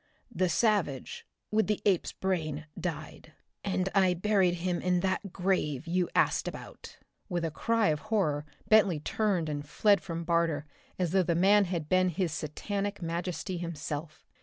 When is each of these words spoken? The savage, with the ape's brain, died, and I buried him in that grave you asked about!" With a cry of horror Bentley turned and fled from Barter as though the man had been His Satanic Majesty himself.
The 0.33 0.49
savage, 0.49 1.27
with 1.51 1.67
the 1.67 1.79
ape's 1.85 2.11
brain, 2.11 2.65
died, 2.75 3.33
and 3.63 3.87
I 3.93 4.15
buried 4.15 4.55
him 4.55 4.81
in 4.81 5.01
that 5.01 5.31
grave 5.31 5.85
you 5.85 6.09
asked 6.15 6.47
about!" 6.47 6.97
With 7.29 7.45
a 7.45 7.51
cry 7.51 7.89
of 7.89 7.99
horror 8.09 8.43
Bentley 8.67 8.99
turned 8.99 9.47
and 9.47 9.63
fled 9.63 10.01
from 10.01 10.23
Barter 10.23 10.65
as 10.97 11.11
though 11.11 11.21
the 11.21 11.35
man 11.35 11.65
had 11.65 11.87
been 11.87 12.09
His 12.09 12.31
Satanic 12.31 13.03
Majesty 13.03 13.57
himself. 13.57 14.25